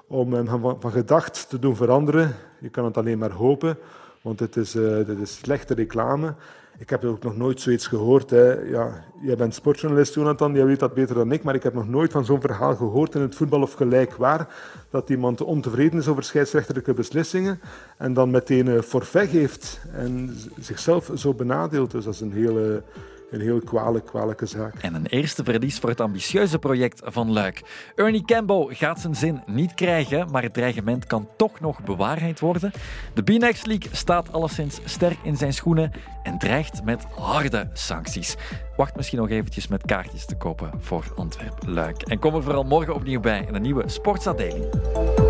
om 0.08 0.34
hem 0.34 0.48
van, 0.48 0.78
van 0.80 0.92
gedacht 0.92 1.50
te 1.50 1.60
doen 1.60 1.76
veranderen. 1.76 2.36
Je 2.60 2.70
kan 2.70 2.86
het 2.86 2.98
alleen 2.98 3.18
maar 3.18 3.32
hopen, 3.32 3.78
want 4.22 4.40
het 4.40 4.56
is, 4.56 4.76
uh, 4.76 5.06
dit 5.06 5.20
is 5.20 5.38
slechte 5.38 5.74
reclame. 5.74 6.34
Ik 6.82 6.90
heb 6.90 7.04
ook 7.04 7.24
nog 7.24 7.38
nooit 7.38 7.62
zoiets 7.62 7.88
gehoord. 7.88 8.30
Hè. 8.30 8.52
Ja, 8.52 9.04
jij 9.22 9.36
bent 9.36 9.56
sportjournalist, 9.56 10.14
Jonathan, 10.14 10.54
jij 10.54 10.66
weet 10.66 10.80
dat 10.80 10.94
beter 10.94 11.16
dan 11.16 11.32
ik, 11.32 11.44
maar 11.44 11.56
ik 11.56 11.64
heb 11.64 11.74
nog 11.74 11.88
nooit 11.88 12.12
van 12.12 12.26
zo'n 12.26 12.42
verhaal 12.42 12.76
gehoord 12.76 13.16
in 13.16 13.22
het 13.22 13.36
voetbal 13.36 13.62
of 13.62 13.74
gelijk 13.74 14.16
waar, 14.16 14.48
dat 14.90 15.10
iemand 15.10 15.42
ontevreden 15.42 16.00
is 16.00 16.08
over 16.08 16.24
scheidsrechterlijke 16.24 16.94
beslissingen 16.94 17.60
en 17.98 18.14
dan 18.14 18.32
meteen 18.32 18.68
een 18.68 18.84
forfait 18.84 19.30
geeft 19.30 19.82
en 19.94 20.38
zichzelf 20.60 21.12
zo 21.16 21.34
benadeelt. 21.34 21.92
Dus 21.92 22.04
dat 22.04 22.14
is 22.14 22.22
een 22.22 22.34
hele 22.34 22.84
een 23.32 23.42
heel 23.42 23.60
kwalijk, 23.60 24.06
kwalijke 24.06 24.46
zaak. 24.46 24.74
En 24.82 24.94
een 24.94 25.06
eerste 25.06 25.44
verlies 25.44 25.80
voor 25.80 25.90
het 25.90 26.02
ambitieuze 26.02 26.60
project 26.60 27.02
van 27.04 27.32
Luik. 27.32 27.62
Ernie 27.96 28.26
Cambo 28.26 28.66
gaat 28.72 29.00
zijn 29.00 29.16
zin 29.16 29.44
niet 29.46 29.74
krijgen, 29.74 30.32
maar 30.32 30.44
het 30.44 30.54
dreigement 30.54 31.06
kan 31.06 31.28
toch 31.38 31.60
nog 31.60 31.84
bewaarheid 31.84 32.40
worden. 32.40 32.72
De 33.14 33.22
B-Next 33.22 33.66
League 33.66 33.90
staat 33.92 34.34
alleszins 34.34 34.80
sterk 34.84 35.18
in 35.24 35.38
zijn 35.38 35.54
schoenen 35.54 35.92
en 36.24 36.38
dreigt 36.38 36.84
met 36.84 37.06
harde 37.16 37.70
sancties. 37.74 38.36
Wacht 38.76 38.96
misschien 38.96 39.20
nog 39.20 39.30
eventjes 39.30 39.68
met 39.68 39.86
kaartjes 39.86 40.26
te 40.26 40.36
kopen 40.36 40.72
voor 40.80 41.06
Antwerp-Luik. 41.16 42.02
En 42.02 42.20
kom 42.20 42.36
er 42.36 42.44
vooral 42.44 42.64
morgen 42.64 42.96
opnieuw 42.96 43.20
bij 43.20 43.46
in 43.48 43.56
een 43.56 43.62
nieuwe 43.62 43.90
Sportsa 43.90 44.34
Daily. 44.34 45.21